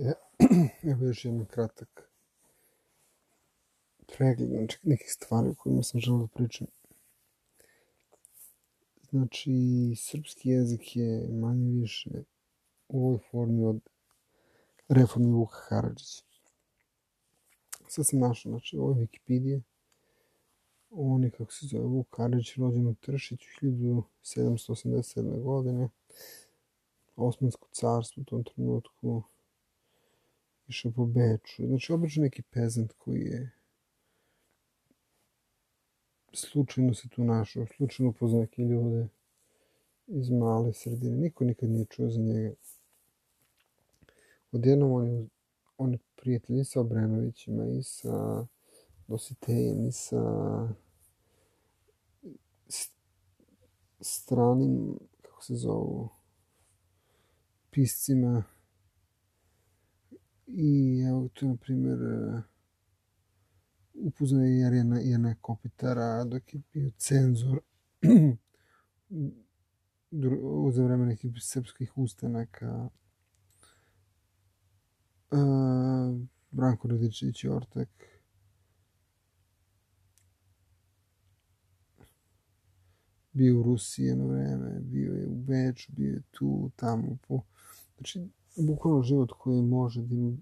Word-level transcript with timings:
Evo 0.92 1.06
još 1.06 1.24
jedan 1.24 1.46
kratak 1.46 2.10
pregled 4.16 4.48
znači, 4.48 4.78
nekih 4.82 5.12
stvari 5.12 5.48
o 5.48 5.54
kojima 5.54 5.82
sam 5.82 6.00
želeo 6.00 6.20
da 6.20 6.26
pričam. 6.26 6.66
Znači, 9.10 9.52
srpski 9.96 10.48
jezik 10.48 10.96
je 10.96 11.28
manje 11.28 11.70
više 11.70 12.10
u 12.88 13.06
ovoj 13.06 13.18
formi 13.30 13.64
od 13.64 13.80
reformi 14.88 15.32
Vuka 15.32 15.58
Karadžića. 15.68 16.24
Sad 17.88 18.06
sam 18.06 18.18
našao, 18.18 18.50
znači, 18.50 18.76
ovo 18.76 18.90
je 18.90 19.06
Wikipedia. 19.06 19.60
On 20.90 21.24
je, 21.24 21.30
kako 21.30 21.52
se 21.52 21.66
zove, 21.66 21.84
Vuk 21.84 22.06
Karadžić, 22.10 22.56
rođen 22.56 22.86
u 22.86 22.94
Tršiću 22.94 23.48
1787. 23.62 25.42
godine. 25.42 25.88
Osmansko 27.16 27.68
carstvo 27.72 28.20
u 28.20 28.24
tom 28.24 28.44
trenutku 28.44 29.22
išao 30.70 30.92
po 30.92 31.06
Beču. 31.06 31.66
Znači, 31.66 31.92
obično 31.92 32.22
neki 32.22 32.42
pezant 32.42 32.92
koji 32.92 33.20
je 33.20 33.50
slučajno 36.32 36.94
se 36.94 37.08
tu 37.08 37.24
našao, 37.24 37.66
slučajno 37.66 38.10
upoznao 38.10 38.40
neke 38.40 38.62
ljude 38.62 39.08
iz 40.06 40.30
male 40.30 40.72
sredine. 40.72 41.16
Niko 41.16 41.44
nikad 41.44 41.68
nije 41.68 41.84
čuo 41.84 42.10
za 42.10 42.20
njega. 42.20 42.54
Odjednom 44.52 44.92
on 44.92 45.08
je, 45.08 45.26
on 45.78 45.92
je 45.92 45.98
prijatelj 46.16 46.60
i 46.60 46.64
sa 46.64 46.80
Obrenovićima 46.80 47.66
i 47.66 47.82
sa 47.82 48.46
Dositejem 49.08 49.86
i 49.86 49.92
sa 49.92 50.22
stranim, 54.00 54.98
kako 55.22 55.44
se 55.44 55.54
zovu, 55.54 56.08
piscima. 57.70 58.44
I 60.52 61.00
evo 61.08 61.28
tu, 61.28 61.48
na 61.48 61.56
primjer, 61.56 61.98
upoznao 63.94 64.42
je 64.42 64.58
Jerena, 64.58 65.00
Jerena 65.00 65.34
Kopitara 65.40 66.24
dok 66.24 66.54
je 66.54 66.60
bio 66.72 66.90
cenzor 66.90 67.60
za 70.72 70.84
vreme 70.84 71.06
nekih 71.06 71.32
srpskih 71.40 71.98
ustanaka. 71.98 72.88
Uh, 75.30 76.20
Branko 76.50 76.88
Radičević 76.88 77.44
Ortak. 77.44 77.88
Bio 83.32 83.60
u 83.60 83.62
Rusiji 83.62 84.04
jedno 84.04 84.26
vreme, 84.26 84.80
bio 84.80 85.12
je 85.12 85.26
u 85.26 85.34
Beču, 85.34 85.92
bio 85.92 86.12
je 86.12 86.22
tu, 86.30 86.70
tamo. 86.76 87.16
Po... 87.28 87.40
Znači, 87.96 88.28
bukvalno 88.56 89.02
život 89.02 89.32
koji 89.38 89.62
može 89.62 90.02
da 90.02 90.14
ima 90.14 90.36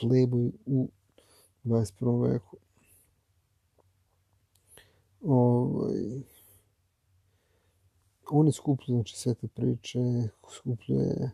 pleboj 0.00 0.50
u 0.66 0.88
21. 1.64 2.22
veku. 2.22 2.56
Ovaj, 5.22 6.22
oni 8.30 8.52
skupljaju 8.52 8.96
znači, 8.96 9.16
sve 9.16 9.34
te 9.34 9.48
priče, 9.48 10.28
skupljuje 10.54 11.30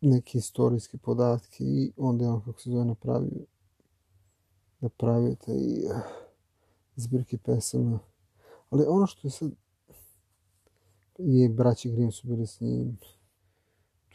neke 0.00 0.38
istorijske 0.38 0.98
podatke 0.98 1.64
i 1.64 1.92
onda 1.96 2.24
je 2.24 2.30
on, 2.30 2.40
kako 2.40 2.60
se 2.60 2.70
zove, 2.70 2.84
napravio 2.84 3.46
napravio 4.80 5.34
taj 5.34 5.56
uh, 5.56 6.00
zbirke 6.96 7.38
pesama. 7.38 7.98
Ali 8.70 8.84
ono 8.88 9.06
što 9.06 9.26
je 9.26 9.30
sad 9.30 9.50
je 11.18 11.48
braći 11.48 11.90
Grimm 11.90 12.12
su 12.12 12.28
bili 12.28 12.46
s 12.46 12.60
njim. 12.60 12.98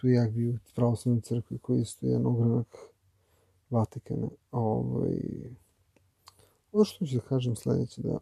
Tu 0.02 0.09
jak 0.09 0.31
bio 0.31 0.52
u 0.52 0.57
pravoslavnoj 0.75 1.21
crkvi 1.21 1.57
koji 1.57 1.77
je 1.77 1.81
isto 1.81 2.05
jedan 2.05 2.25
ogranak 2.25 2.77
Vatikana. 3.69 4.27
Ovaj, 4.52 5.19
Ono 6.71 6.86
što 6.86 7.05
ću 7.05 7.15
da 7.15 7.21
kažem 7.21 7.55
sledeće, 7.55 8.02
da 8.02 8.20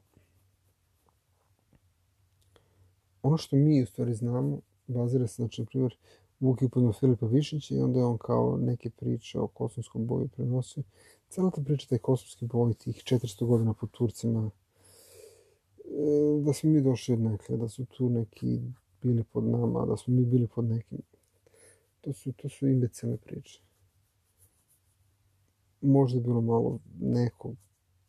ono 3.21 3.37
što 3.37 3.55
mi 3.55 3.83
u 3.83 3.85
stvari 3.85 4.13
znamo, 4.13 4.59
bazira 4.87 5.27
se, 5.27 5.35
znači, 5.35 5.61
na 5.61 5.65
primjer, 5.65 5.97
Vuk 6.39 6.61
upoznao 6.61 6.93
Filipa 6.93 7.25
Višića 7.25 7.75
i 7.75 7.81
onda 7.81 7.99
je 7.99 8.05
on 8.05 8.17
kao 8.17 8.57
neke 8.57 8.89
priče 8.89 9.39
o 9.39 9.47
kosovskom 9.47 10.07
boju 10.07 10.27
prenosio. 10.27 10.83
Cela 11.29 11.51
ta 11.51 11.61
priča, 11.61 11.87
taj 11.87 11.97
kosovski 11.97 12.45
boj, 12.45 12.73
tih 12.73 12.95
400 12.95 13.45
godina 13.45 13.73
po 13.73 13.87
Turcima, 13.87 14.51
e, 15.77 16.41
da 16.45 16.53
smo 16.53 16.69
mi 16.69 16.81
došli 16.81 17.13
od 17.13 17.19
nekle, 17.19 17.57
da 17.57 17.69
su 17.69 17.85
tu 17.85 18.09
neki 18.09 18.59
bili 19.01 19.23
pod 19.23 19.43
nama, 19.43 19.85
da 19.85 19.97
smo 19.97 20.13
mi 20.13 20.25
bili 20.25 20.47
pod 20.47 20.65
nekim. 20.65 20.99
To 22.01 22.13
su, 22.13 22.33
to 22.33 22.49
su 22.49 22.67
imbecilne 22.67 23.17
priče. 23.17 23.61
Možda 25.81 26.17
je 26.17 26.23
bilo 26.23 26.41
malo 26.41 26.79
nekog 26.99 27.55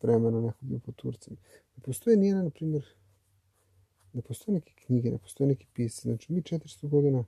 vremena 0.01 0.41
neko 0.41 0.57
bio 0.61 0.79
po 0.79 0.91
Turcima. 0.91 1.37
Ne 1.77 1.83
postoje 1.83 2.17
nijedna, 2.17 2.43
na 2.43 2.49
primjer, 2.49 2.85
ne 4.13 4.21
postoje 4.21 4.53
neke 4.53 4.73
knjige, 4.85 5.11
ne 5.11 5.17
postoje 5.17 5.47
neki 5.47 5.67
pisci. 5.73 6.01
Znači, 6.01 6.33
mi 6.33 6.41
400 6.41 6.87
godina, 6.87 7.23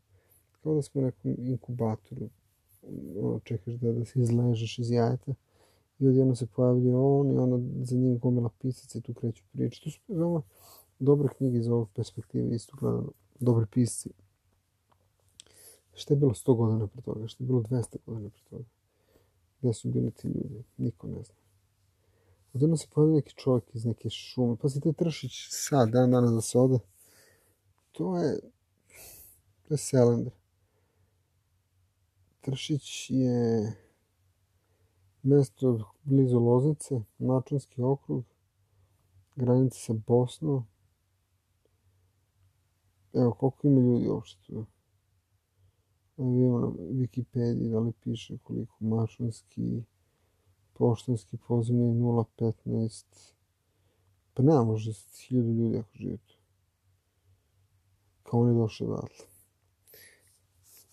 kao 0.64 0.76
da 0.76 0.82
smo 0.82 1.02
u 1.02 1.04
nekom 1.04 1.36
inkubatoru, 1.38 2.30
ono, 3.18 3.40
čekaš 3.44 3.74
da, 3.74 3.92
da 3.92 4.06
se 4.06 4.20
izležeš 4.20 4.80
iz 4.80 4.92
jajeta 4.92 5.34
i 6.00 6.08
odjedno 6.08 6.36
se 6.36 6.46
pojavlja 6.46 6.98
on 6.98 7.32
i 7.32 7.38
onda 7.38 7.86
za 7.86 7.96
njim 7.96 8.18
gomila 8.18 8.50
pisaca 8.60 8.98
i 8.98 9.02
tu 9.02 9.14
kreću 9.14 9.44
priče. 9.52 9.84
To 9.84 9.90
su 9.90 10.00
veoma 10.08 10.42
dobre 11.00 11.28
knjige 11.38 11.58
iz 11.58 11.68
ovog 11.68 11.90
perspektive, 11.96 12.56
isto 12.56 12.78
gledano, 12.80 13.12
dobri 13.40 13.66
pisci. 13.72 14.10
Šta 15.94 16.14
je 16.14 16.18
bilo 16.18 16.34
100 16.34 16.56
godina 16.56 16.88
pre 16.88 17.02
toga? 17.02 17.28
Šta 17.28 17.44
je 17.44 17.48
bilo 17.48 17.62
200 17.62 17.98
godina 18.06 18.30
pre 18.30 18.42
toga? 18.50 18.64
Gde 19.62 19.74
su 19.74 19.90
bili 19.90 20.12
ti 20.12 20.28
ljudi? 20.28 20.64
Niko 20.78 21.08
ne 21.08 21.24
zna. 21.24 21.36
Odjedno 22.54 22.78
se 22.78 22.88
pojavio 22.94 23.16
neki 23.16 23.36
čovjek 23.36 23.76
iz 23.76 23.86
neke 23.86 24.10
šume. 24.10 24.56
Pa 24.62 24.70
se 24.70 24.80
te 24.80 24.94
Tršić 24.94 25.48
sad, 25.50 25.90
dan 25.90 26.12
danas 26.12 26.32
da 26.32 26.42
se 26.42 26.60
ode. 26.60 26.80
To 27.92 28.18
je, 28.18 28.40
to 29.62 29.74
je 29.74 29.78
Selender. 29.78 30.34
Tršić 32.42 33.10
je 33.10 33.74
mesto 35.24 35.94
blizu 36.04 36.40
Loznice, 36.40 37.02
Mačanski 37.20 37.82
okrug, 37.82 38.24
granica 39.36 39.78
sa 39.78 39.94
Bosnom. 40.08 40.66
Evo, 43.14 43.34
koliko 43.34 43.68
ima 43.68 43.82
ljudi 43.82 44.10
uopšte 44.10 44.44
tu? 44.48 44.66
Vidimo 46.18 46.60
na 46.60 46.68
Wikipediji 46.68 47.72
da 47.72 47.80
li 47.80 47.92
piše 48.04 48.38
koliko 48.44 48.76
Mačanski, 48.80 49.84
poštanski 50.74 51.38
pozivni 51.38 52.02
015. 52.02 53.06
Pa 54.34 54.44
nema 54.44 54.64
možda 54.64 54.94
hiljadu 55.28 55.54
ljudi 55.54 55.78
ako 55.78 55.90
žive 55.94 56.18
tu. 56.18 56.36
Kao 58.24 58.40
on 58.40 58.50
je 58.50 58.54
došao 58.54 58.88
odatle. 58.88 59.26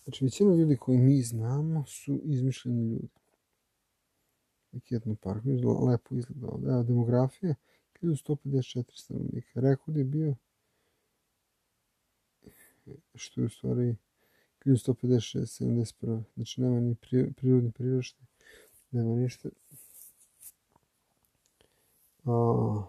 Znači, 0.03 0.25
većina 0.25 0.55
ljudi 0.55 0.77
koji 0.77 0.97
mi 0.97 1.21
znamo 1.21 1.85
su 1.85 2.21
izmišljeni 2.23 2.89
ljudi. 2.89 3.07
Jedno 4.89 5.15
park, 5.15 5.43
lepo 5.87 6.15
izgleda 6.15 6.47
ovde. 6.47 6.69
Evo, 6.69 6.83
demografija, 6.83 7.55
1154 8.01 8.83
stanovnika. 8.93 9.59
Rekord 9.59 9.97
je 9.97 10.03
bio, 10.03 10.35
što 13.15 13.41
je 13.41 13.45
u 13.45 13.49
stvari 13.49 13.95
1156, 14.65 15.63
71. 15.63 16.23
Znači, 16.35 16.61
nema 16.61 16.79
ni 16.79 16.95
prirodni 17.35 17.71
priraštaj, 17.71 18.25
nema 18.91 19.15
ništa. 19.15 19.49
A, 22.25 22.83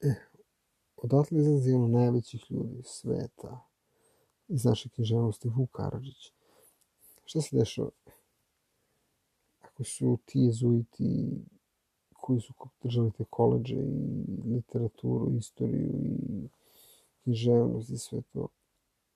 e, 0.00 0.14
odatle 0.96 1.40
izlazi 1.40 1.72
ono 1.72 1.88
najvećih 1.88 2.50
ljudi 2.50 2.82
sveta 2.84 3.60
iz 4.48 4.64
naše 4.64 4.88
književnosti 4.88 5.48
Vuk 5.48 5.70
Karadžić. 5.70 6.32
Šta 7.24 7.40
se 7.40 7.56
dešava? 7.56 7.90
Ako 9.60 9.84
su 9.84 10.18
ti 10.24 10.40
jezuiti 10.40 11.28
koji 12.12 12.40
su 12.40 12.54
držali 12.82 13.12
te 13.12 13.24
koleđe 13.30 13.74
i 13.74 14.24
literaturu, 14.44 15.36
istoriju 15.36 15.90
i 16.04 16.48
književnost 17.26 17.90
i 17.90 17.98
sve 17.98 18.22
to, 18.32 18.48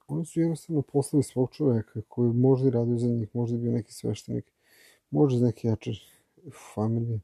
oni 0.09 0.25
su 0.25 0.41
jednostavno 0.41 0.83
poslali 0.83 1.23
svog 1.23 1.51
čoveka 1.53 2.01
koji 2.09 2.33
možda 2.33 2.69
i 2.69 2.71
radio 2.71 2.99
za 2.99 3.09
njih, 3.09 3.29
možda 3.35 3.57
je 3.57 3.63
bio 3.63 3.73
neki 3.73 3.93
sveštenik, 3.93 4.53
možda 5.11 5.37
iz 5.37 5.43
neke 5.43 5.69
jače 5.69 5.91
familije. 6.75 7.21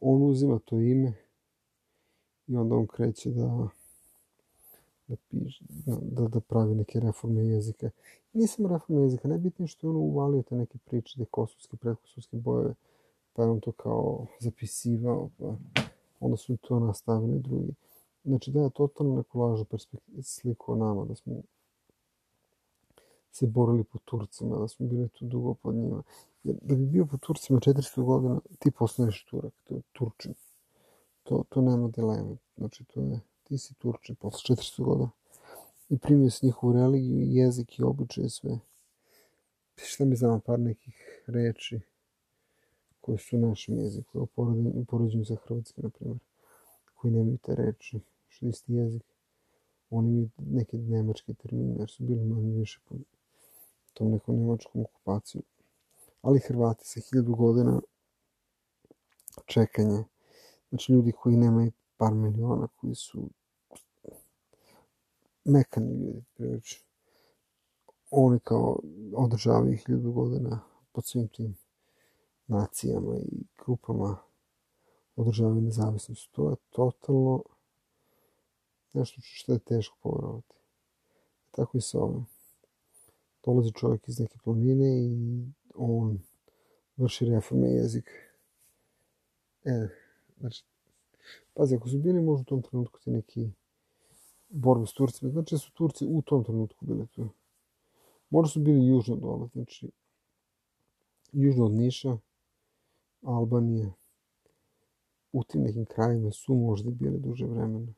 On 0.00 0.22
uzima 0.22 0.58
to 0.64 0.80
ime 0.80 1.12
i 2.46 2.56
onda 2.56 2.76
on 2.76 2.86
kreće 2.86 3.30
da 3.30 3.68
da, 5.08 5.16
piše, 5.30 5.64
da, 5.68 5.96
da, 6.02 6.28
da 6.28 6.40
pravi 6.40 6.74
neke 6.74 7.00
reforme 7.00 7.46
jezika. 7.46 7.90
Nisam 8.32 8.66
reforme 8.66 9.02
jezika, 9.02 9.28
najbitnije 9.28 9.68
što 9.68 9.86
je 9.86 9.90
ono 9.90 9.98
uvalio 9.98 10.42
te 10.42 10.56
neke 10.56 10.78
priče, 10.84 11.18
te 11.18 11.24
kosovske, 11.30 11.76
predkosovske 11.76 12.36
bojeve, 12.36 12.74
pa 13.32 13.42
je 13.42 13.48
on 13.48 13.60
to 13.60 13.72
kao 13.72 14.26
zapisivao, 14.40 15.30
pa 15.38 15.56
onda 16.20 16.36
su 16.36 16.56
to 16.56 16.80
nastavili 16.80 17.38
drugi. 17.38 17.74
Znači 18.24 18.50
da 18.50 18.60
je 18.60 18.70
totalno 18.70 19.16
neku 19.16 19.40
lažu 19.40 19.64
sliku 20.22 20.72
o 20.72 20.76
nama, 20.76 21.04
da 21.04 21.14
smo 21.14 21.42
se 23.34 23.46
borili 23.46 23.84
po 23.84 23.98
Turcima, 24.04 24.58
da 24.58 24.68
smo 24.68 24.86
bili 24.86 25.08
tu 25.08 25.24
dugo 25.24 25.54
pod 25.54 25.74
njima. 25.74 26.02
Jer 26.44 26.56
da 26.62 26.74
bi 26.74 26.86
bio 26.86 27.06
po 27.06 27.16
Turcima 27.16 27.60
400 27.60 28.02
godina, 28.02 28.40
ti 28.58 28.70
postaneš 28.70 29.24
Turak, 29.24 29.52
to 29.64 29.74
je 29.74 29.82
Turčin. 29.92 30.34
To, 31.22 31.44
to 31.48 31.60
nema 31.60 31.88
dileme. 31.88 32.36
Znači, 32.56 32.84
to 32.84 33.00
je, 33.00 33.20
ti 33.42 33.58
si 33.58 33.74
Turčin 33.74 34.14
posle 34.14 34.56
400 34.56 34.84
godina. 34.84 35.10
I 35.88 35.98
primio 35.98 36.30
si 36.30 36.46
njihovu 36.46 36.72
religiju, 36.72 37.20
i 37.20 37.34
jezik, 37.34 37.78
i 37.78 37.82
običaje, 37.82 38.28
sve. 38.28 38.58
Šta 39.76 40.04
mi 40.04 40.16
znamo 40.16 40.40
par 40.40 40.60
nekih 40.60 41.24
reči 41.26 41.80
koje 43.00 43.18
su 43.18 43.36
u 43.36 43.40
našem 43.40 43.78
jeziku, 43.78 44.28
u 44.74 44.84
poređenju 44.84 45.24
sa 45.24 45.34
hrvatskim, 45.44 45.84
na 45.84 45.90
primjer, 45.90 46.18
koji 46.94 47.12
nemaju 47.12 47.38
te 47.38 47.54
reči, 47.54 48.00
isti 48.42 48.74
jezik. 48.74 49.02
Oni 49.90 50.08
imaju 50.10 50.30
neke 50.38 50.78
nemačke 50.78 51.34
termine, 51.34 51.74
jer 51.78 51.90
su 51.90 52.04
bili 52.04 52.24
manje 52.24 52.52
više 52.52 52.80
pod 52.88 52.98
tom 53.94 54.10
nekom 54.10 54.36
nemačkom 54.36 54.80
okupacijom. 54.80 55.44
Ali 56.22 56.40
Hrvati 56.40 56.88
sa 56.88 57.00
hiljadu 57.00 57.34
godina 57.34 57.80
čekanje, 59.46 60.04
znači 60.68 60.92
ljudi 60.92 61.12
koji 61.12 61.36
nemaju 61.36 61.72
par 61.96 62.14
miliona, 62.14 62.68
koji 62.76 62.94
su 62.94 63.30
mekani 65.44 65.92
ljudi, 65.92 66.24
prilično. 66.34 66.84
Oni 68.10 68.38
kao 68.40 68.78
održavaju 69.14 69.76
hiljadu 69.86 70.12
godina 70.12 70.60
pod 70.92 71.04
svim 71.06 71.28
tim 71.28 71.56
nacijama 72.46 73.16
i 73.16 73.44
grupama 73.64 74.16
održavaju 75.16 75.60
nezavisnost. 75.60 76.30
To 76.32 76.50
je 76.50 76.56
totalno 76.70 77.42
nešto 78.94 79.20
što 79.22 79.52
je 79.52 79.58
teško 79.58 79.96
povjerovati. 80.02 80.54
Tako 81.50 81.78
i 81.78 81.80
sa 81.80 81.98
ovim. 81.98 82.26
Dolazi 83.44 83.72
čovjek 83.72 84.08
iz 84.08 84.20
neke 84.20 84.38
planine 84.44 85.04
i 85.04 85.16
on 85.74 86.18
vrši 86.96 87.24
reforme 87.24 87.68
jezik. 87.68 88.10
E, 89.64 89.88
znači, 90.40 90.64
pazi, 91.54 91.76
ako 91.76 91.88
su 91.88 91.98
bili 91.98 92.22
možda 92.22 92.42
u 92.42 92.44
tom 92.44 92.62
trenutku 92.62 93.00
ti 93.00 93.10
neki 93.10 93.50
borbe 94.48 94.86
s 94.86 94.92
Turcima, 94.92 95.30
znači 95.30 95.54
da 95.54 95.58
su 95.58 95.72
Turci 95.72 96.06
u 96.08 96.22
tom 96.22 96.44
trenutku 96.44 96.86
bili 96.86 97.06
tu. 97.06 97.28
Možda 98.30 98.52
su 98.52 98.60
bili 98.60 98.86
južno 98.86 99.16
dole, 99.16 99.48
znači 99.52 99.90
južno 101.32 101.64
od 101.64 101.72
Niša, 101.72 102.16
Albanije, 103.22 103.92
u 105.32 105.44
tim 105.44 105.62
nekim 105.62 105.84
krajima 105.84 106.30
su 106.30 106.54
možda 106.54 106.90
bili 106.90 107.18
duže 107.18 107.46
vremena. 107.46 107.94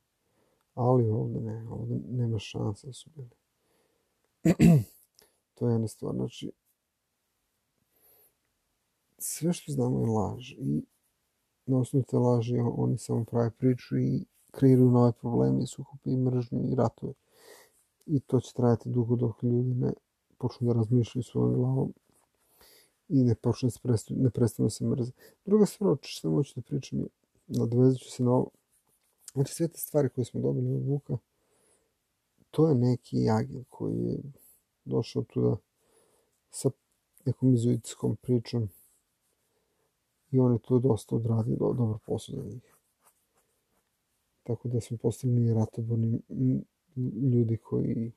Ali 0.77 1.11
ovde 1.11 1.41
ne, 1.41 1.69
ovde 1.71 1.99
nema 2.09 2.39
šanse 2.39 2.87
da 2.87 2.93
su 2.93 3.11
bili. 3.15 3.31
to 5.55 5.69
je 5.69 5.73
jedna 5.73 5.89
stvar. 5.89 6.15
Znači, 6.15 6.53
sve 9.19 9.53
što 9.53 9.73
znamo 9.73 10.01
je 10.01 10.07
laž 10.07 10.53
i 10.53 10.83
na 11.67 11.79
osnovu 11.79 12.05
te 12.09 12.19
laži 12.19 12.59
oni 12.59 12.99
samo 12.99 13.25
prave 13.25 13.51
priču 13.51 13.99
i 13.99 14.25
kreiraju 14.51 14.91
nove 14.91 15.13
probleme 15.13 15.63
i 15.63 15.67
sukope 15.67 16.11
i 16.11 16.17
mržnju 16.17 16.61
i 16.73 16.75
ratove. 16.75 17.13
I 18.07 18.21
to 18.21 18.41
će 18.41 18.55
trajati 18.55 18.89
dugo 18.89 19.17
dok 19.17 19.43
ljudi 19.43 19.75
ne 19.75 19.93
počnu 20.39 20.67
da 20.67 20.73
razmišljaju 20.73 21.23
svojom 21.23 21.55
glavom 21.55 21.93
i 23.09 23.25
ne 23.25 23.35
počne 23.35 23.71
se 23.71 23.79
prestanu, 23.83 24.23
ne 24.23 24.31
prestanu 24.31 24.67
da 24.67 24.71
se 24.71 24.85
mrze. 24.85 25.13
Druga 25.45 25.67
stvar, 25.67 25.91
o 25.91 25.99
što 26.03 26.31
moću 26.31 26.53
da 26.57 26.63
pričam 26.63 26.99
je, 26.99 27.07
nadvezat 27.47 28.01
ću 28.01 28.11
se 28.11 28.23
na 28.23 28.33
ovo, 28.33 28.51
znači 29.37 29.55
sve 29.55 29.69
te 29.69 29.79
stvari 29.79 30.09
koje 30.09 30.25
smo 30.25 30.41
dobili 30.41 30.77
od 30.77 30.87
Vuka, 30.87 31.19
to 32.51 32.69
je 32.69 32.75
neki 32.75 33.31
agent 33.31 33.67
koji 33.71 33.97
je 33.97 34.19
došao 34.85 35.23
tu 35.23 35.57
sa 36.51 36.71
nekom 37.25 37.55
izuitskom 37.55 38.17
pričom 38.17 38.69
i 40.31 40.39
on 40.39 40.53
je 40.53 40.59
tu 40.59 40.79
dosta 40.79 41.17
odradio 41.17 41.57
do, 41.57 41.73
dobar 41.73 41.99
posao 42.07 42.35
za 42.35 42.49
njih. 42.49 42.77
Tako 44.43 44.69
da 44.69 44.81
smo 44.81 44.97
postavljeni 44.97 45.55
ratoborni 45.55 46.21
ljudi 47.33 47.57
koji 47.57 48.13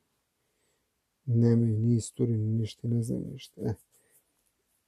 nemaju 1.25 1.79
ni 1.79 1.95
istoriju, 1.95 2.37
ni 2.37 2.53
ništa, 2.53 2.87
ne 2.87 3.03
znaju 3.03 3.25
ništa. 3.31 3.61
E. 3.61 3.73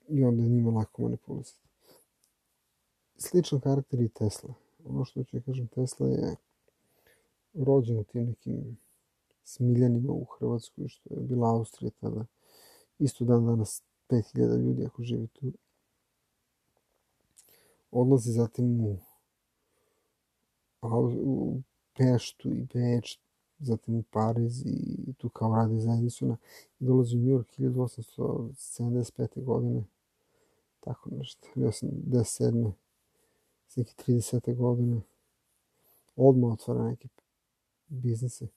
I 0.08 0.24
onda 0.24 0.44
je 0.44 0.50
njima 0.50 0.72
lako 0.72 1.02
manipulisati. 1.02 1.68
Sličan 3.18 3.60
karakter 3.60 4.02
i 4.02 4.10
Tesla. 4.10 4.54
Ono 4.86 5.06
što 5.06 5.24
ću 5.24 5.42
kažem, 5.46 5.68
Tesla 5.68 6.08
je 6.08 6.36
rođen 7.54 8.00
u 8.00 8.04
tim 8.04 8.26
nekim 8.26 8.78
smiljanima 9.44 10.14
u 10.14 10.26
Hrvatskoj, 10.26 10.88
što 10.88 11.14
je 11.14 11.20
bila 11.20 11.50
Austrija 11.50 11.92
tada. 12.00 12.26
Isto 13.00 13.26
dan 13.26 13.46
danas 13.46 13.84
5000 14.10 14.58
ljudi 14.58 14.86
ako 14.86 15.04
živi 15.04 15.28
tu. 15.28 15.52
Odlazi 17.92 18.32
zatim 18.32 18.82
u, 18.82 18.98
u 21.24 21.62
Peštu 21.98 22.50
i 22.50 22.68
Beč, 22.74 23.20
zatim 23.60 23.96
u 23.96 24.04
Pariz 24.12 24.66
i 24.66 25.14
tu 25.18 25.30
kao 25.30 25.56
radi 25.56 25.80
za 25.80 25.94
Edisona 25.94 26.38
i 26.80 26.86
dolazi 26.86 27.18
u 27.18 27.20
New 27.20 27.40
York 27.40 27.46
1875. 27.58 29.44
godine 29.44 29.84
tako 30.80 31.10
nešto, 31.10 31.48
1897. 31.56 32.72
s 33.72 33.76
neke 33.76 33.94
30. 34.08 34.56
godine 34.56 35.02
odmah 36.16 36.54
otvara 36.54 36.84
neke 36.90 37.08
biznise 37.88 38.48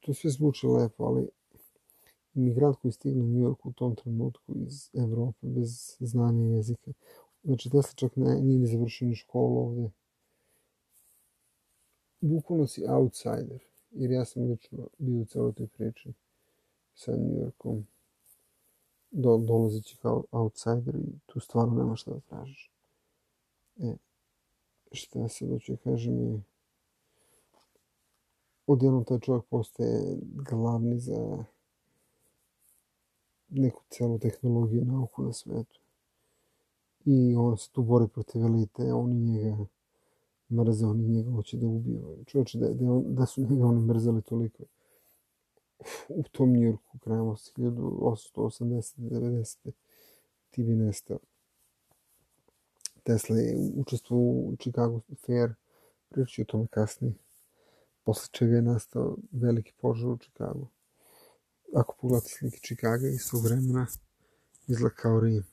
to 0.00 0.14
sve 0.14 0.30
zvuči 0.30 0.66
lepo, 0.66 1.04
ali 1.04 1.28
imigrant 2.34 2.76
koji 2.76 2.92
stigne 2.92 3.22
u 3.22 3.26
New 3.26 3.42
York 3.48 3.56
u 3.64 3.72
tom 3.72 3.96
trenutku 3.96 4.54
iz 4.66 4.90
Evrope 4.94 5.46
bez 5.46 5.96
znanja 6.00 6.44
jezika, 6.44 6.92
znači 7.44 7.70
Tesla 7.70 7.94
čak 7.94 8.16
ne, 8.16 8.40
nije 8.40 8.58
ni 8.58 8.66
završio 8.66 9.08
ni 9.08 9.14
školu 9.14 9.58
ovde, 9.58 9.90
bukvalno 12.20 12.66
si 12.66 12.84
outsider, 12.88 13.58
jer 13.90 14.10
ja 14.10 14.24
sam 14.24 14.42
lično 14.42 14.88
bio 14.98 15.20
u 15.20 15.24
celoj 15.24 15.52
toj 15.52 15.66
priči 15.66 16.12
sa 16.94 17.12
New 17.12 17.44
Yorkom, 17.44 17.86
do, 19.10 19.38
dolazeći 19.38 19.96
kao 20.02 20.24
outsider 20.30 20.94
i 20.94 21.18
tu 21.26 21.40
stvarno 21.40 21.74
nema 21.74 21.96
šta 21.96 22.10
da 22.10 22.20
tražiš. 22.20 22.70
E, 23.80 23.94
šta 24.92 25.28
se 25.28 25.46
doću 25.46 25.76
kažem 25.84 26.20
je, 26.20 26.42
odjednom 28.66 29.04
taj 29.04 29.18
čovjek 29.18 29.44
postaje 29.44 30.18
glavni 30.22 30.98
za 30.98 31.44
neku 33.48 33.82
celu 33.90 34.18
tehnologiju 34.18 34.84
nauku 34.84 35.22
na 35.22 35.32
svetu. 35.32 35.80
I 37.04 37.36
on 37.36 37.56
se 37.56 37.70
tu 37.70 37.82
bori 37.82 38.08
protiv 38.08 38.44
elite, 38.44 38.92
oni 38.92 39.14
njega 39.14 39.56
mrze, 40.50 40.86
oni 40.86 41.08
njega 41.08 41.30
hoće 41.30 41.56
da 41.56 41.66
ubiju. 41.66 42.24
Čovječe, 42.26 42.58
da, 42.58 42.68
da, 42.68 43.00
da 43.04 43.26
su 43.26 43.40
njega 43.40 43.66
oni 43.66 43.80
mrzeli 43.80 44.22
toliko. 44.22 44.64
U 46.08 46.22
tom 46.22 46.52
Njurku, 46.52 46.98
krajem 46.98 47.24
1880-90. 47.24 49.70
ti 50.50 50.62
bi 50.62 50.74
nestao. 50.74 51.18
Tesla 53.02 53.36
je 53.36 53.70
učestvovao 53.74 54.26
u 54.26 54.56
Chicago 54.56 55.00
Fair, 55.26 55.54
pričat 56.08 56.48
o 56.48 56.50
tome 56.52 56.66
kasnije 56.66 57.14
posle 58.04 58.28
čega 58.32 58.56
je 58.56 58.62
nastao 58.62 59.16
veliki 59.32 59.72
požar 59.80 60.08
u 60.10 60.18
Čikagu. 60.18 60.68
Ako 61.74 61.96
pogledate 62.00 62.28
slike 62.28 62.58
Čikaga 62.58 63.08
iz 63.08 63.20
svog 63.20 63.44
vremena, 63.44 63.86
izgleda 64.66 64.94
kao 64.94 65.20
Rim. 65.20 65.44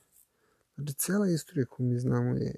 Znači, 0.74 0.94
cela 0.94 1.28
istorija 1.28 1.66
koju 1.66 1.86
mi 1.86 1.98
znamo 1.98 2.36
je 2.36 2.54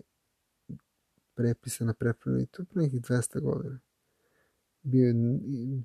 prepisana, 1.34 1.94
prepravljena 1.94 2.42
i 2.42 2.46
to 2.46 2.64
pre 2.64 2.82
nekih 2.82 3.00
200 3.00 3.40
godina. 3.40 3.78
Bio 4.82 5.14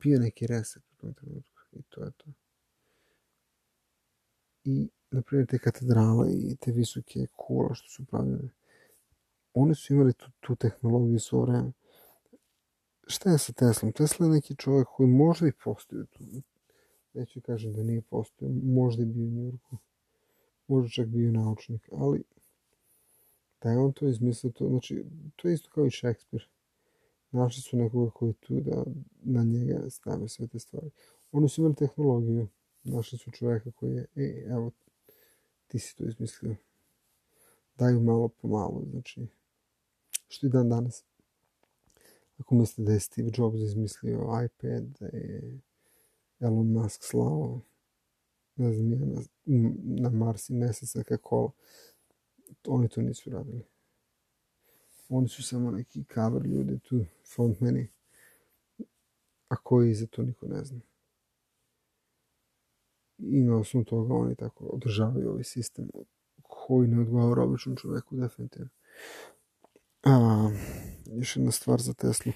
bio 0.01 0.19
neki 0.19 0.47
reset 0.47 0.83
u 0.91 0.95
tom 1.01 1.13
trenutku 1.13 1.61
i 1.71 1.81
to 1.89 2.03
je 2.03 2.11
to. 2.17 2.25
I, 4.63 4.87
na 5.11 5.21
primjer, 5.21 5.47
te 5.47 5.59
katedrale 5.59 6.33
i 6.33 6.55
te 6.55 6.71
visoke 6.71 7.27
kula 7.35 7.73
što 7.73 7.89
su 7.89 8.05
pravljene, 8.05 8.49
one 9.61 9.75
su 9.75 9.93
imali 9.93 10.13
tu, 10.13 10.25
tu 10.39 10.55
tehnologiju 10.55 11.19
svo 11.19 11.41
vreme 11.41 11.71
šta 13.07 13.31
je 13.31 13.37
sa 13.37 13.53
Teslom? 13.53 13.91
Tesla 13.91 14.25
je 14.25 14.31
neki 14.31 14.55
čovjek 14.55 14.87
koji 14.87 15.09
možda 15.09 15.47
i 15.47 15.51
postoji 15.63 16.05
tu. 16.05 16.23
Neću 17.13 17.41
kažem 17.41 17.73
da 17.73 17.83
nije 17.83 18.01
postoji, 18.01 18.51
možda 18.63 19.01
je 19.01 19.05
bio 19.05 19.23
u 19.23 19.31
Njurku, 19.31 19.77
možda 20.67 20.89
čak 20.89 21.07
bio 21.07 21.31
naučnik, 21.31 21.89
ali 21.91 22.23
da 23.61 23.71
je 23.71 23.77
on 23.77 23.93
to 23.93 24.07
izmislio, 24.07 24.51
to, 24.51 24.67
znači, 24.69 25.05
to 25.35 25.47
je 25.47 25.53
isto 25.53 25.69
kao 25.73 25.85
i 25.85 25.91
Šekspir. 25.91 26.47
Našli 27.31 27.61
su 27.61 27.77
nekoga 27.77 28.11
koji 28.11 28.33
tu 28.33 28.59
da 28.59 28.83
na 29.23 29.43
njega 29.43 29.89
stave 29.89 30.29
sve 30.29 30.47
te 30.47 30.59
stvari. 30.59 30.89
Oni 31.31 31.49
su 31.49 31.61
imali 31.61 31.75
tehnologiju, 31.75 32.47
našli 32.83 33.17
su 33.17 33.31
čovjeka 33.31 33.71
koji 33.71 33.95
je, 33.95 34.05
e, 34.15 34.45
evo, 34.49 34.71
ti 35.67 35.79
si 35.79 35.95
to 35.95 36.03
izmislio. 36.03 36.55
Daju 37.77 38.01
malo 38.01 38.27
po 38.27 38.47
malo, 38.47 38.83
znači, 38.91 39.27
što 40.27 40.47
i 40.47 40.49
dan 40.49 40.69
danas. 40.69 41.03
Ako 42.37 42.55
mislite 42.55 42.81
da 42.81 42.93
je 42.93 42.99
Steve 42.99 43.31
Jobs 43.37 43.59
izmislio 43.59 44.29
iPad, 44.45 44.83
da 44.99 45.05
je 45.05 45.59
Elon 46.39 46.71
Musk 46.71 47.03
slao 47.03 47.61
ne 48.57 48.73
znam, 48.73 48.89
na, 48.89 49.21
na 49.83 50.09
Mars 50.09 50.49
i 50.49 50.53
Mesec 50.53 50.95
neka 50.95 51.17
kola. 51.17 51.51
Oni 52.67 52.89
to 52.89 53.01
nisu 53.01 53.29
radili. 53.29 53.63
Oni 55.09 55.27
su 55.27 55.43
samo 55.43 55.71
neki 55.71 56.03
cover 56.13 56.45
ljudi 56.45 56.79
tu, 56.79 57.05
frontmeni. 57.35 57.87
A 59.47 59.55
koji 59.55 59.93
za 59.93 60.07
to 60.07 60.23
niko 60.23 60.47
ne 60.47 60.63
zna. 60.63 60.81
I 63.17 63.41
na 63.41 63.57
osnovu 63.57 63.85
toga 63.85 64.13
oni 64.13 64.35
tako 64.35 64.65
održavaju 64.65 65.29
ovaj 65.29 65.43
sistem 65.43 65.89
koji 66.41 66.87
ne 66.87 67.01
odgovara 67.01 67.43
običnom 67.43 67.75
čoveku 67.75 68.15
definitivno. 68.15 68.69
A, 70.09 70.49
još 71.05 71.35
jedna 71.35 71.51
stvar 71.51 71.81
za 71.81 71.93
Teslu. 71.93 72.31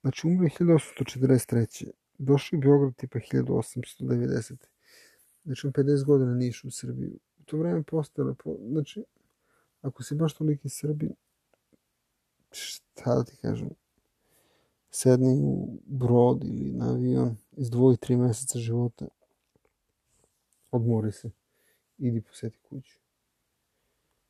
Znači, 0.00 0.26
umro 0.26 0.44
je 0.44 0.50
1843. 0.58 1.90
Došao 2.18 2.56
u 2.56 2.60
Beograd 2.60 2.96
tipa 2.96 3.18
1890. 3.18 4.56
Znači, 5.44 5.66
on 5.66 5.72
50 5.72 6.04
godina 6.04 6.34
nije 6.34 6.48
išao 6.48 6.68
u 6.68 6.70
Srbiju. 6.70 7.18
U 7.38 7.42
to 7.42 7.56
vreme 7.56 7.82
postale, 7.82 8.34
po, 8.34 8.56
znači, 8.70 9.04
ako 9.80 10.02
si 10.02 10.14
baš 10.14 10.34
toliki 10.34 10.68
Srbin, 10.68 11.14
šta 12.50 13.14
da 13.14 13.24
ti 13.24 13.36
kažem, 13.42 13.70
sedni 14.90 15.40
u 15.42 15.80
brod 15.86 16.44
ili 16.44 16.72
na 16.72 16.92
avion, 16.92 17.36
izdvoji 17.52 17.96
tri 17.96 18.16
meseca 18.16 18.58
života, 18.58 19.08
odmori 20.70 21.12
se, 21.12 21.30
idi 21.98 22.20
poseti 22.20 22.58
kuću. 22.68 22.99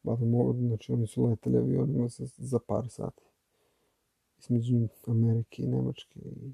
Ba 0.03 0.17
da 0.17 0.67
znači 0.67 0.93
oni 0.93 1.07
su 1.07 1.25
letali 1.25 1.59
avionima 1.59 2.09
za, 2.09 2.27
za 2.37 2.59
par 2.67 2.89
sati. 2.89 3.23
Između 4.39 4.89
Amerike 5.07 5.63
i 5.63 5.67
Nemačke. 5.67 6.21
I... 6.21 6.53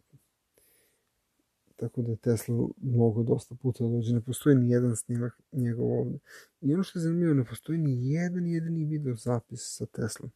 Tako 1.76 2.02
da 2.02 2.10
je 2.10 2.16
Tesla 2.16 2.68
mogo 2.82 3.22
dosta 3.22 3.54
puta 3.54 3.84
da 3.84 3.90
dođe. 3.90 4.14
Ne 4.14 4.20
postoji 4.20 4.56
ni 4.56 4.70
jedan 4.70 4.96
snimak 4.96 5.40
njegov 5.52 6.00
ovde. 6.00 6.18
I 6.60 6.74
ono 6.74 6.82
što 6.82 6.98
je 6.98 7.02
zanimljivo, 7.02 7.34
ne 7.34 7.44
postoji 7.44 7.78
ni 7.78 8.12
jedan 8.12 8.46
jedini 8.46 8.84
video 8.84 9.14
zapis 9.14 9.76
sa 9.76 9.86
Teslom. 9.86 10.30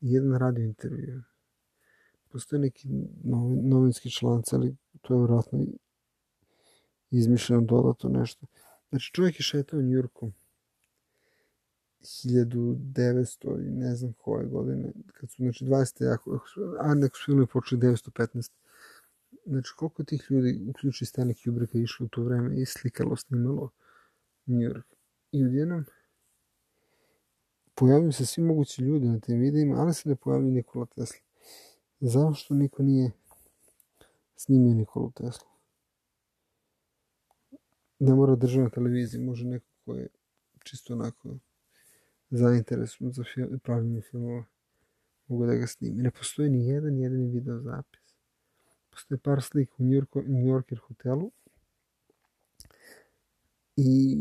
Jedan 0.00 0.38
radio 0.38 0.64
intervju. 0.64 1.22
Postoje 2.28 2.60
neki 2.60 2.88
novin, 3.24 3.68
novinski 3.68 4.10
članci, 4.10 4.54
ali 4.54 4.76
to 5.02 5.14
je 5.14 5.18
vjerojatno 5.18 5.66
izmišljeno 7.10 7.62
dodato 7.62 8.08
nešto. 8.08 8.46
Znači 8.90 9.12
čovjek 9.12 9.40
je 9.40 9.42
šetao 9.42 9.82
Njurkom 9.82 10.32
1900 12.02 13.66
i 13.66 13.70
ne 13.70 13.96
znam 13.96 14.12
koje 14.12 14.46
godine, 14.46 14.92
kad 15.12 15.30
su, 15.30 15.36
znači 15.42 15.64
20. 15.64 16.12
Ako, 16.14 16.40
a 16.78 16.94
neko 16.94 17.16
su 17.16 17.24
filmi 17.24 17.46
počeli 17.46 17.80
915. 17.80 18.50
Znači 19.46 19.72
koliko 19.76 20.04
tih 20.04 20.26
ljudi, 20.30 20.66
uključi 20.68 21.04
Stanley 21.04 21.44
Kubricka, 21.44 21.78
išlo 21.78 22.06
u 22.06 22.08
to 22.08 22.22
vreme 22.22 22.60
i 22.60 22.66
slikalo, 22.66 23.16
snimalo 23.16 23.70
New 24.46 24.70
York. 24.70 24.84
I 25.32 25.44
odjednom 25.44 25.84
pojavljaju 27.74 28.12
se 28.12 28.26
svi 28.26 28.42
mogući 28.42 28.82
ljudi 28.82 29.08
na 29.08 29.20
tim 29.20 29.40
videima, 29.40 29.80
ali 29.80 29.94
se 29.94 30.08
ne 30.08 30.16
pojavljaju 30.16 30.52
Nikola 30.52 30.86
Tesla. 30.86 31.20
Zašto 32.00 32.54
niko 32.54 32.82
nije 32.82 33.10
snimio 34.36 34.74
Nikolu 34.74 35.12
Tesla? 35.12 35.48
Ne 37.98 38.14
mora 38.14 38.36
državna 38.36 38.70
televizija, 38.70 39.24
može 39.24 39.44
neko 39.44 39.66
ko 39.84 39.94
je 39.94 40.08
čisto 40.64 40.94
onako 40.94 41.36
zainteresovan 42.32 43.12
za 43.12 43.24
film, 43.34 43.58
pravljenje 43.58 44.00
filmova, 44.00 44.44
mogu 45.26 45.46
da 45.46 45.54
ga 45.54 45.66
snimi. 45.66 46.02
Ne 46.02 46.10
postoji 46.10 46.50
ni 46.50 46.66
jedan 46.68 46.98
jedini 46.98 47.30
video 47.30 47.60
zapis. 47.60 48.00
Postoje 48.90 49.18
par 49.18 49.42
slika 49.42 49.72
u 49.78 49.84
New, 49.84 49.92
York, 49.92 50.14
New 50.14 50.46
Yorker 50.46 50.78
hotelu 50.78 51.30
i 53.76 54.16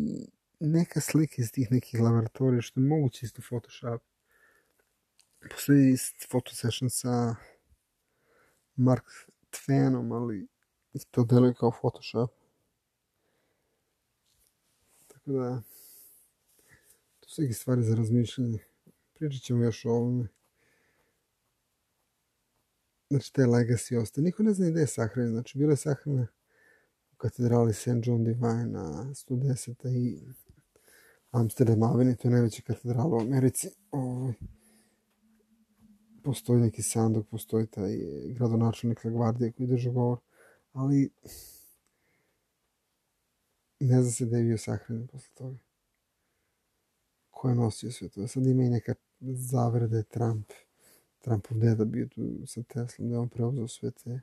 neka 0.60 1.02
slika 1.02 1.36
iz 1.38 1.52
tih 1.52 1.72
nekih 1.72 2.00
laboratorija, 2.00 2.62
što 2.62 2.80
je 2.80 2.88
moguće 2.88 3.26
isto 3.26 3.42
Photoshop. 3.42 4.02
Postoji 5.52 5.96
photo 6.30 6.52
session 6.56 6.90
sa 6.90 7.36
Mark 8.76 9.06
Twanom, 9.52 10.14
ali 10.16 10.48
to 11.12 11.24
deluje 11.24 11.54
kao 11.54 11.72
Photoshop. 11.72 12.32
Tako 15.08 15.32
da, 15.32 15.62
neke 17.38 17.54
stvari 17.54 17.84
za 17.84 17.96
razmišljanje. 17.96 18.60
Pričat 19.14 19.42
ćemo 19.42 19.64
još 19.64 19.86
o 19.86 19.90
ovome. 19.90 20.28
Znači, 23.10 23.34
te 23.34 23.42
legacy 23.42 23.98
ostaje. 24.02 24.24
Niko 24.24 24.44
ne 24.44 24.54
zna 24.54 24.70
gde 24.70 24.80
je 24.80 24.88
sahranjen. 24.88 25.32
Znači, 25.32 25.58
bila 25.58 25.72
je 25.72 25.78
sahrana 25.78 26.28
u 27.14 27.16
katedrali 27.16 27.74
St. 27.74 27.88
John 28.04 28.24
Divine 28.24 28.66
na 28.66 29.14
110. 29.14 29.96
i 29.96 30.22
Amsterdam 31.32 31.84
Avenue, 31.84 32.16
to 32.16 32.28
je 32.28 32.32
najveća 32.32 32.62
katedrala 32.62 33.18
u 33.18 33.20
Americi. 33.20 33.70
Ovaj, 33.92 34.34
postoji 36.24 36.62
neki 36.62 36.82
sandok, 36.82 37.28
postoji 37.28 37.68
taj 37.68 37.98
gradonačelnik 38.30 39.04
Lagvardije 39.04 39.52
koji 39.52 39.68
drže 39.68 39.92
govor, 39.92 40.18
ali 40.74 41.10
ne 43.80 44.02
zna 44.02 44.12
se 44.12 44.26
da 44.26 44.38
je 44.38 44.44
bio 44.44 44.58
sahranjen 44.58 45.08
posle 45.08 45.34
toga 45.34 45.71
ko 47.42 47.50
je 47.50 47.56
nosio 47.56 47.92
sve 47.92 48.10
to. 48.10 48.28
Sad 48.28 48.46
ima 48.46 48.64
i 48.64 48.70
neka 48.70 48.94
zavere 49.22 49.88
da 49.88 49.98
je 49.98 50.04
Trump, 50.04 50.52
Trumpov 51.20 51.58
deda 51.58 51.86
bio 51.86 52.08
tu 52.08 52.22
sa 52.48 52.64
Teslom, 52.64 53.10
da 53.10 53.16
je 53.16 53.20
on 53.20 53.30
preuzeo 53.30 53.68
sve 53.68 53.92
te, 53.92 54.20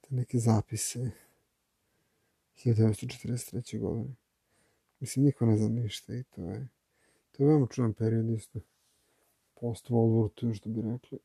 te 0.00 0.14
neke 0.14 0.38
zapise 0.38 1.10
1943. 2.64 3.80
godine. 3.80 4.14
Mislim, 5.00 5.24
niko 5.24 5.46
ne 5.46 5.56
zna 5.56 5.68
ništa 5.68 6.14
i 6.14 6.22
to 6.22 6.42
je, 6.42 6.68
to 7.32 7.42
je 7.42 7.46
veoma 7.46 7.66
čudan 7.66 7.94
period 7.94 8.30
isto. 8.30 8.60
Post 9.60 9.88
World 9.88 10.12
War 10.14 10.46
II, 10.48 10.54
što 10.54 10.68
bi 10.68 10.82
rekli. 10.82 11.18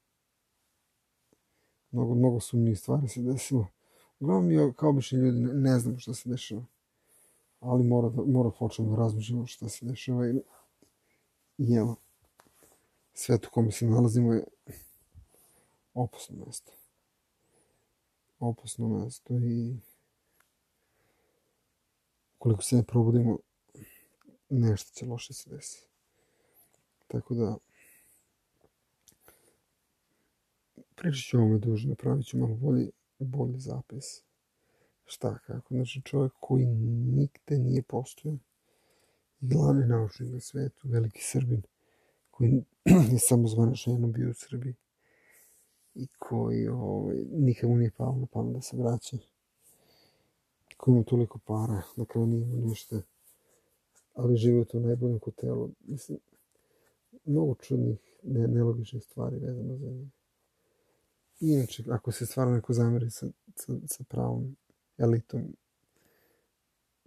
Mnogo, 1.92 2.16
mnogo 2.16 2.40
sumnijih 2.40 2.80
stvari 2.80 3.08
se 3.08 3.22
desilo. 3.22 3.68
Uglavnom, 4.20 4.48
mi 4.48 4.74
kao 4.74 4.90
obični 4.90 5.20
ljudi 5.20 5.40
ne, 5.40 5.80
ne 5.86 6.00
šta 6.00 6.14
se 6.14 6.30
dešava. 6.30 6.66
Ali 7.60 7.84
mora 7.84 8.10
da, 8.10 8.24
mora 8.26 8.50
počnemo 8.60 8.92
da 8.92 8.98
razmišljamo 8.98 9.46
šta 9.46 9.70
se 9.70 9.86
dešava 9.86 10.28
ili 10.28 10.42
I 11.58 11.74
evo, 11.74 11.96
svet 13.14 13.46
u 13.46 13.50
kome 13.52 13.72
se 13.72 13.86
nalazimo 13.86 14.34
je 14.34 14.44
opasno 15.94 16.46
mesto. 16.46 16.72
Opasno 18.40 18.88
mesto 18.88 19.34
i 19.34 19.78
koliko 22.38 22.62
se 22.62 22.76
ne 22.76 22.84
probudimo, 22.84 23.38
nešto 24.50 24.92
će 24.94 25.06
loše 25.06 25.34
se 25.34 25.50
desiti. 25.50 25.88
Tako 27.08 27.34
da, 27.36 27.58
pričat 30.96 31.24
ću 31.24 31.38
ovome 31.38 31.60
duže, 31.60 31.88
napravit 31.88 32.26
ću 32.26 32.38
malo 32.38 32.56
bolji, 32.56 32.92
bolji 33.20 33.60
zapis. 33.60 34.24
Šta, 35.06 35.38
kako, 35.38 35.74
znači 35.74 36.02
čovjek 36.02 36.34
koji 36.40 36.66
nikde 36.66 37.58
nije 37.58 37.82
postojao, 39.44 39.64
glavni 39.64 39.88
naučnik 39.88 40.34
na 40.34 40.40
svetu, 40.40 40.88
veliki 40.90 41.22
Srbin, 41.22 41.62
koji 42.32 42.64
je 43.14 43.20
samo 43.20 43.48
zvanično 43.48 44.08
bio 44.08 44.30
u 44.30 44.34
Srbiji 44.34 44.76
i 45.96 46.08
koji 46.20 46.68
ovaj, 46.68 47.18
nikad 47.32 47.70
nije 47.70 47.92
palo 47.92 48.16
na 48.16 48.26
pamet 48.26 48.54
da 48.54 48.62
se 48.62 48.78
vraća 48.78 49.18
koji 50.78 50.94
ima 50.94 51.04
toliko 51.04 51.40
para, 51.40 51.82
na 51.96 52.06
kraju 52.06 52.28
nije 52.28 52.46
ništa, 52.46 53.02
ali 54.14 54.38
živi 54.38 54.66
u 54.74 54.80
najboljem 54.80 55.20
hotelu. 55.20 55.70
Mislim, 55.80 56.20
mnogo 57.26 57.56
čudnih, 57.56 58.00
ne, 58.24 58.48
nelogičnih 58.48 59.04
stvari 59.04 59.38
vezano 59.38 59.78
za 59.78 59.90
njega. 59.90 60.10
Inače, 61.40 61.84
ako 61.90 62.12
se 62.12 62.26
stvarno 62.26 62.56
neko 62.56 62.74
zameri 62.74 63.10
sa, 63.10 63.28
sa, 63.56 63.74
sa 63.88 64.04
pravom 64.04 64.56
elitom 64.98 65.56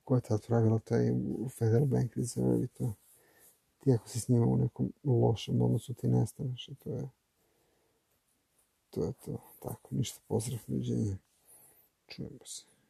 ko 0.06 0.14
je 0.14 0.20
tad 0.20 0.46
pravila 0.46 0.78
taj 0.78 1.10
Federal 1.58 1.86
Bank 1.86 2.16
Reserve 2.16 2.64
i 2.64 2.66
to. 2.66 2.92
Ti 3.78 3.92
ako 3.92 4.08
si 4.08 4.20
s 4.20 4.28
njima 4.28 4.46
u 4.46 4.56
nekom 4.56 4.92
lošem 5.04 5.62
odnosu 5.62 5.94
ti 5.94 6.08
nestaneš 6.08 6.68
i 6.68 6.75
to 6.75 6.90
je 6.90 7.08
to 8.96 9.04
je 9.04 9.12
to. 9.12 9.38
Tako, 9.60 9.88
ništa 9.90 10.20
pozdrav, 10.28 10.60
doviđenja. 10.66 11.16
Čujemo 12.08 12.44
se. 12.44 12.75